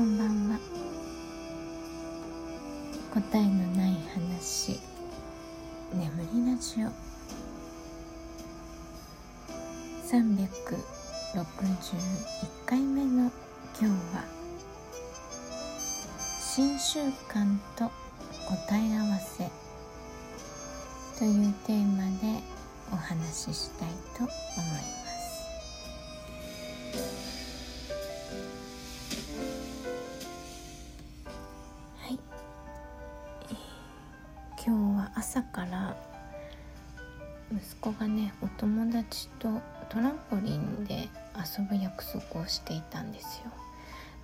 [0.00, 0.58] こんばんは。
[3.12, 4.80] 答えのない話。
[5.92, 6.88] 眠りラジオ。
[10.08, 11.44] 361
[12.64, 13.30] 回目の
[13.78, 13.84] 今日
[14.16, 14.24] は
[16.40, 17.90] 新習慣と
[18.48, 19.50] 答え合わせ。
[21.18, 22.40] というテーマで
[22.90, 24.99] お話ししたいと思います。
[35.40, 35.96] 朝から
[37.50, 39.48] 息子がねお友達と
[39.88, 43.50] トランポリンで遊ぶ約束をしていたんですよ、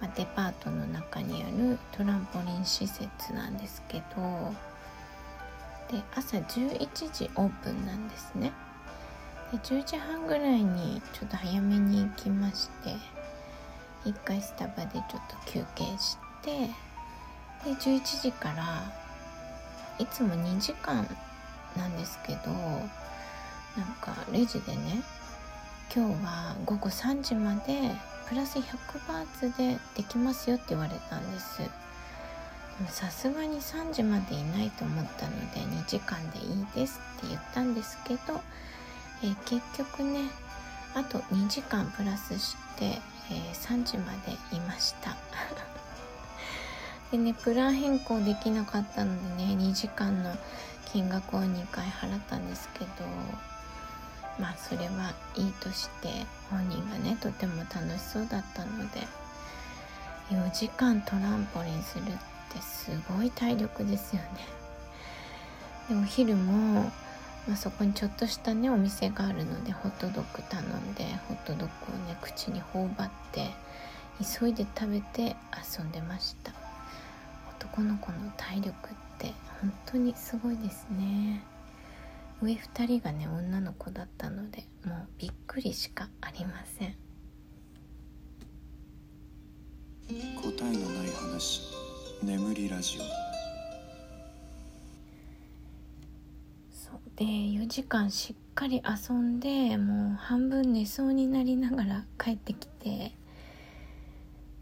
[0.00, 4.52] まあ、デパートの中にあるトランポリン施設なんですけど
[5.90, 6.78] で朝11
[7.12, 8.52] 時オープンなんですね。
[9.52, 12.94] で10時半ぐらいにちょっと早めに行きまして
[14.04, 16.66] 一回スタバでちょっと休憩して
[17.64, 19.05] で11時から
[19.98, 21.06] いつも2時間
[21.76, 25.02] なんですけどなんかレジでね
[25.94, 27.92] 今日は午後3時まで
[28.28, 31.62] プラス100バーツでできますよって言われたんです。
[32.88, 38.20] さすがに3時までいないと思ったので2時間でいいですって言ったんですけど、
[39.22, 40.28] えー、結局ね
[40.94, 45.16] あと2時間プラスして、えー、3時までいました。
[47.16, 50.34] でねプラン変更できなかったのでね2時間の
[50.84, 52.86] 金額を2回払ったんですけど
[54.38, 56.08] まあそれはいいとして
[56.50, 59.00] 本人がねとても楽しそうだったので
[60.30, 62.06] 4時間トランポリンするっ
[62.52, 64.28] てすごい体力ですよね。
[65.88, 66.82] でお昼も、
[67.48, 73.48] まあ、そこにちょっとしたねお店があるのでホットドッグ頼んでホットドッグをね口に頬張って
[74.40, 75.36] 急いで食べて
[75.78, 76.65] 遊んでました。
[77.58, 78.72] 男の子の体力っ
[79.18, 81.42] て本当にすごいですね。
[82.42, 86.94] 上2人がね女の子だったのでもうびっくりしかありません。
[90.08, 91.62] 答えのない話
[92.22, 93.02] 眠りラジオ。
[96.70, 97.00] そう。
[97.16, 103.12] で4時間しっかり遊んでもう半分寝そうになりながら帰ってきて、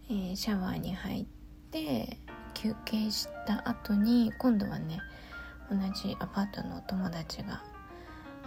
[0.08, 1.26] えー、シャワーに入っ
[1.72, 2.18] て
[2.64, 4.98] 休憩した後に今度はね
[5.70, 7.62] 同じアパートのお友達が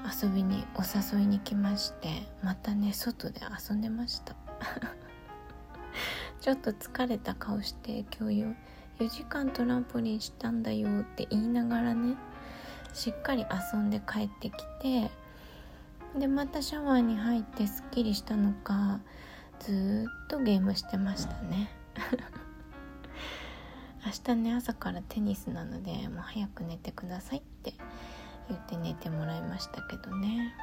[0.04, 2.10] 遊びにお誘いに来まして
[2.42, 4.36] またね外で遊んでました。
[6.42, 8.56] ちょっと疲れた顔して今日 4,
[9.00, 12.16] 4時間トランポリンしたんだよって言いながらね
[12.94, 15.12] しっかり遊んで帰ってきて
[16.18, 19.00] でまたシャワーに入ってすっきりしたのか
[19.60, 21.70] ずっとゲームしてましたね。
[24.08, 27.74] 明日ね朝からテニスなのでもう早く寝てくださいって
[28.48, 30.56] 言って寝てもらいましたけどね。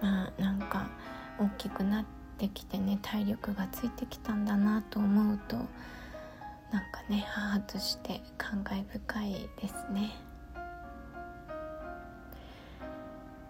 [0.00, 0.88] まあなんか
[1.40, 2.04] 大きくなっ
[2.38, 5.66] てきてね体力がついてきたんだなと思うとなん
[6.92, 10.12] かね母として感慨深いですね。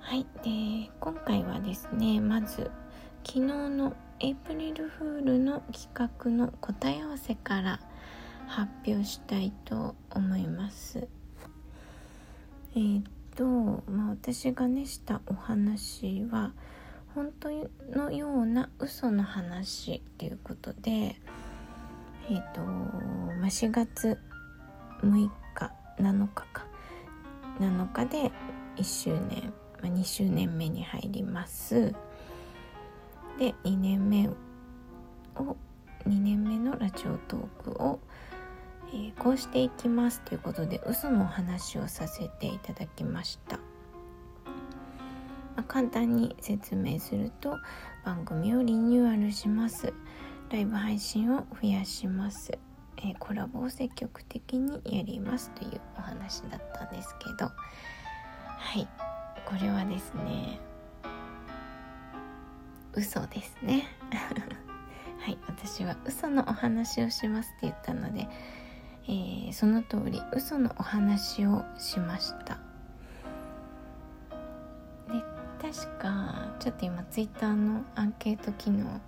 [0.01, 2.71] はいで今回はですねまず
[3.23, 3.93] 昨日の
[4.23, 7.81] エイプリルフールの企画の答え合わせから
[8.47, 11.09] 発表したいと思います。
[12.75, 13.03] えー、っ
[13.35, 13.45] と、
[13.91, 16.53] まあ、私がねしたお話は
[17.15, 17.49] 本当
[17.97, 24.19] のような嘘の話っていうことで、えー、っと、まあ、4月
[25.03, 26.67] 6日7日か
[27.59, 28.31] 7日で
[28.77, 31.95] 1周年、まあ、2周年目に入ります。
[33.39, 35.57] で2年目を
[36.07, 38.01] 2年目のラジオトークを、
[38.93, 43.63] えー、こうしていきますということで嘘の話をさせていただきました、ま
[45.59, 47.57] あ、簡単に説明すると
[48.05, 49.93] 番組をリニューアルします。
[50.51, 52.51] ライブ配信を増やします、
[52.97, 57.51] え、コラボを積極的にやりますというお話だったんですけど。
[58.59, 58.89] はい。
[59.47, 60.61] これはですね
[62.95, 63.85] 嘘ですね。
[65.21, 68.29] はい私は嘘のお話をしますって言ったので、
[69.05, 72.59] えー、その通り嘘のお話をしました。
[75.09, 75.23] で
[75.61, 79.01] 確かちょっと今ツイッターのアンケート機能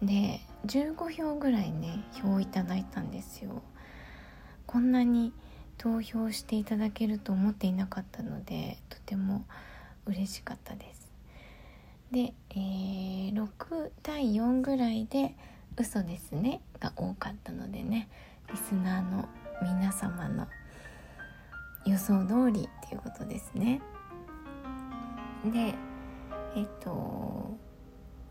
[0.00, 3.62] で15票ぐらいね票をいただいたんですよ。
[4.66, 5.32] こんなに
[5.78, 9.44] 投票していただけると思っていなかったのでとても
[10.06, 11.01] 嬉しかったです。
[12.12, 15.34] で、えー、6対4ぐらいで
[15.78, 18.08] 嘘ですねが多かったのでね
[18.50, 19.28] リスナーの
[19.62, 20.46] 皆様の
[21.86, 23.80] 予想通りっていうことですね。
[25.46, 25.74] で
[26.54, 27.56] えっと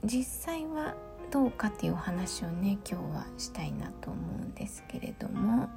[0.05, 0.95] 実際は
[1.31, 5.67] どうかっていうお話をね今日はしたいなと思うんですけれども、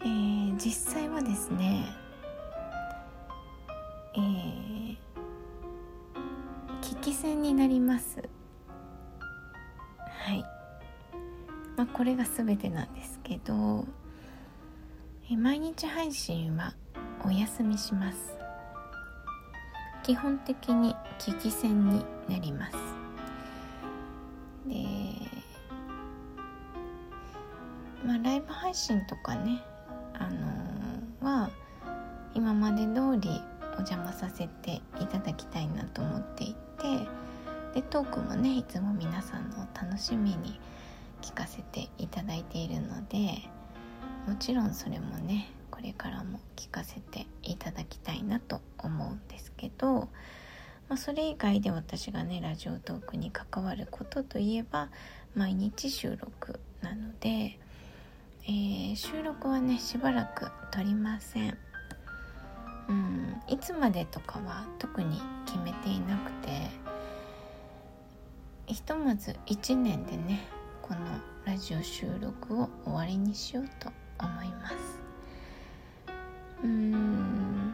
[0.00, 1.86] えー、実際はですね、
[4.14, 4.96] えー、
[7.00, 8.22] 危機戦になります。
[9.98, 10.44] はい、
[11.76, 13.86] まあ、これが全てなんですけど、
[15.30, 16.74] え毎日配信は
[17.24, 18.40] お休みします。
[20.02, 22.72] 基本的に危機戦になります
[24.66, 24.74] で
[28.04, 29.62] まあライブ配信とかね
[30.14, 31.50] あのー、は
[32.34, 33.40] 今まで通り
[33.72, 37.06] お邪魔させていただきたいなと思っていて
[37.74, 40.58] でトークもねいつも皆さんの楽しみに
[41.22, 43.42] 聞かせていただいているので
[44.26, 50.08] もちろんそれもねこれからも聞かせていただきたいなと思うんですけど、
[50.88, 54.88] まあ、それ以外で私がねラジオトークに関わることといえば
[55.34, 57.58] 毎日収録なので、
[58.44, 61.69] えー、収録はねしばらく撮りません。
[62.90, 66.68] うん、いつまでとかは特に決めていなくて
[68.66, 70.40] ひとまず1年でね
[70.82, 71.00] この
[71.44, 74.76] ラジオ収録を終わりにしようと思います。
[76.64, 77.72] うーん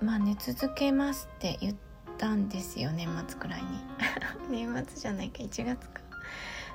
[0.00, 1.76] まあね続けますって言っ
[2.16, 3.68] たんですよ年末くらいに
[4.50, 6.00] 年末じゃないか1月か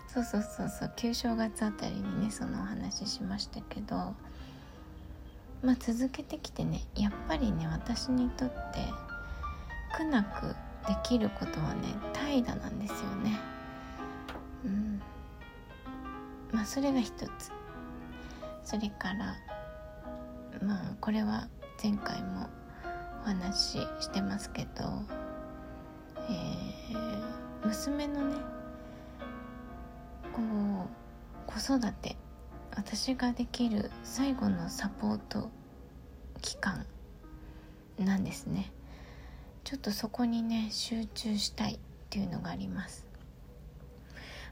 [0.08, 4.16] そうそうそうそう旧正月あたりにねそのお話ししましたけど
[5.64, 8.80] まあ続けてきてねやっぱりね私にとって
[9.98, 10.56] 苦なく
[10.88, 13.40] できることはね怠惰なんですよね。
[14.66, 15.02] うん。
[16.52, 17.52] まあそれが一つ。
[18.64, 19.36] それから
[20.64, 21.48] まあこれは
[21.82, 22.48] 前回も
[23.24, 25.04] お話ししてますけど、
[26.30, 28.36] えー、娘のね
[30.34, 30.42] こ
[31.48, 32.16] う子育て
[32.76, 35.50] 私ができる最後のサポート
[36.42, 36.86] 期間
[37.98, 38.72] なんですね。
[39.64, 41.80] ちょっとそこにね集中したいっ
[42.10, 43.06] ていうのがあります。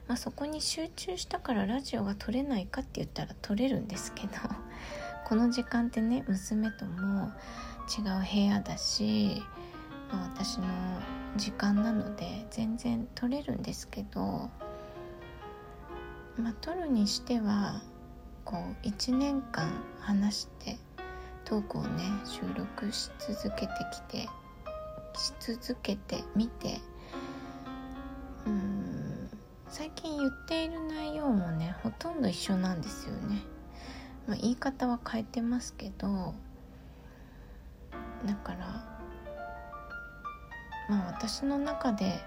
[0.06, 4.32] まあそこに集中したからラジオが撮れないかって言ったら撮れるんですけど
[5.26, 7.30] この時間ってね娘とも
[7.88, 9.42] 違う部屋だし、
[10.10, 10.64] まあ、私の
[11.36, 14.48] 時間なので全然撮れるんですけど
[16.38, 17.82] まあ撮るにしては
[18.48, 20.78] こう1年間話して
[21.44, 24.26] トークをね収録し続けてきて
[25.18, 26.80] し続けてみて
[28.46, 29.28] うん
[29.68, 33.42] 最近言っている内容もねほとんど一緒なんですよね。
[34.26, 36.34] まあ、言い方は変えてますけど
[38.24, 38.58] だから
[40.88, 42.18] まあ私の中で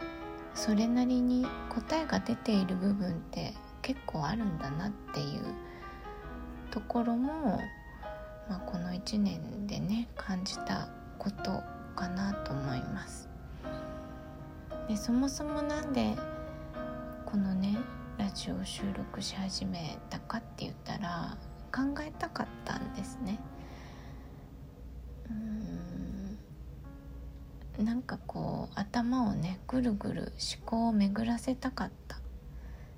[0.54, 5.71] それなりに答えが出ている部分って結構あるんだなっていう
[6.72, 7.60] ところも、
[8.50, 11.62] まあ、この1年でね感じたこと
[11.96, 13.30] かなと思います。
[14.88, 16.16] でそもそもなんで
[17.26, 17.78] このね
[18.18, 21.38] ラジオを収録し始めたかって言ったら
[21.74, 23.40] 考えたかったんですね
[25.30, 25.34] う
[27.82, 30.32] んなんかこう頭をねぐるぐる思
[30.66, 32.20] 考を巡らせたかった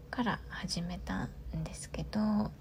[0.09, 2.51] から始めたんですけど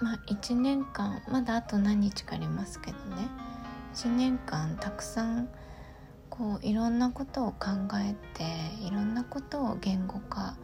[0.00, 3.28] まあ1年間まだあと何日かありますけどね。
[3.94, 5.48] 1年間たくさん
[6.28, 8.44] こういろんなことを考えて
[8.84, 10.56] いろんなことを言語化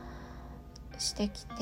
[0.99, 1.55] してきて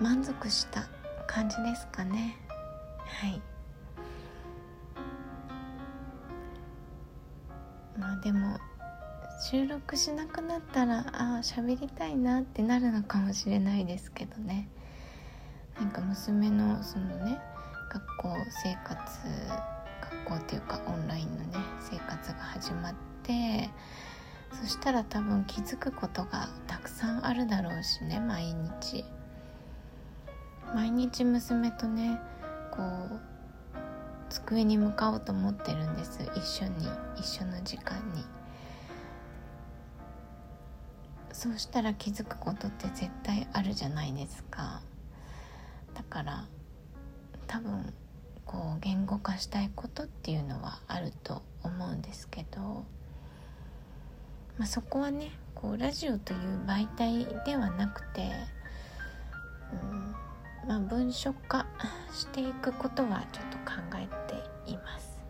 [0.00, 0.88] 満足した
[1.26, 2.36] 感じですかね。
[3.04, 3.42] はい。
[7.98, 8.58] まあでも
[9.40, 14.68] 収録しなくなったらああ喋りたいなってなるのかもしれないですけどね。
[15.78, 17.38] なんか娘のそのね
[17.92, 18.98] 学校生活
[20.24, 23.70] 学校っていうかオンラインのね生活が始まって
[24.60, 29.04] そしたら多分気づくことがたくさんあるだろうしね毎日。
[30.74, 32.20] 毎日娘とね
[32.72, 33.20] こう
[34.28, 36.20] 机に向かおうと思ってるんです。
[36.34, 38.37] 一緒に一緒の時間に。
[41.38, 44.82] そうしたら気づくことって絶対あるじゃないですか
[45.94, 46.44] だから
[47.46, 47.94] 多分
[48.44, 52.58] こう言語化したいことっていうのはあると思うんですけど、
[54.58, 58.32] まあ、そこはねこうラジオという媒体ではなくて、
[59.72, 60.16] うん
[60.66, 61.66] まあ、文書化
[62.12, 65.20] していくことはちょっと考えています。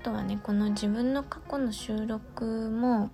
[0.00, 3.10] あとはねこの自分の過去の収録も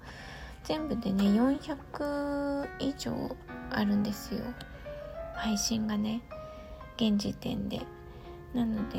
[0.69, 3.35] 全部でね400以上
[3.71, 4.43] あるんですよ。
[5.35, 6.21] 配信がね
[6.97, 7.81] 現時点で。
[8.53, 8.99] なので、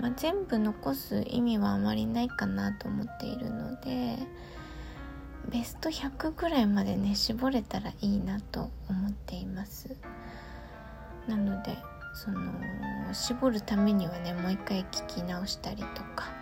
[0.00, 4.16] まあ、全部残す意味はあまりないかなと思っているので
[5.50, 9.96] ベスト100ぐらいまでね絞れたらいいなと思っています。
[11.28, 11.76] なので
[12.14, 12.40] その
[13.12, 16.32] 絞るためにはねもう一回聞き直したりとか、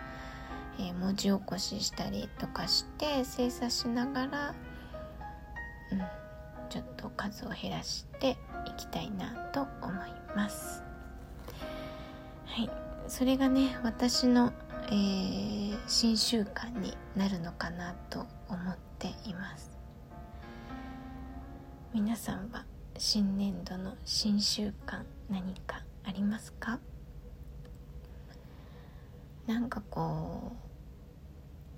[0.79, 4.55] えー、文字起こししたりとかして精査しながら
[5.91, 6.01] うん
[6.69, 8.35] ちょっと数を減らしてい
[8.77, 10.81] きたいなと思います。
[12.45, 12.69] はい。
[13.07, 14.51] それがね私の、
[14.87, 19.77] えー、新習慣になるのかなと思っています。
[21.93, 22.65] 皆さんは
[22.97, 26.79] 新年度の新習慣何かありますか？
[29.47, 30.53] なんかこ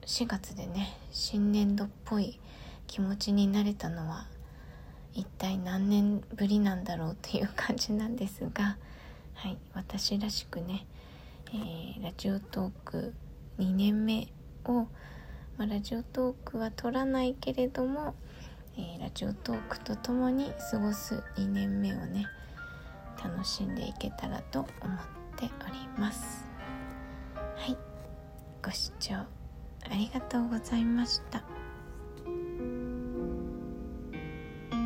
[0.01, 2.39] う4月でね新年度っぽい
[2.85, 4.27] 気持ちになれたのは
[5.13, 8.77] 一体何年ぶりなんだろうっていう感じなんですが
[9.33, 10.85] はい私らしくね、
[11.47, 13.13] えー、ラジオトーク
[13.57, 14.27] 2年目
[14.65, 14.83] を、
[15.57, 18.13] まあ、ラジオトークは撮らないけれども、
[18.77, 22.27] えー、ラジオトークとともに過ごす2年目をね
[23.23, 24.99] 楽しんでいけたらと思っ
[25.37, 26.44] ております。
[27.55, 27.77] はい。
[28.63, 29.27] ご視聴あ
[29.91, 31.43] りがとうございました。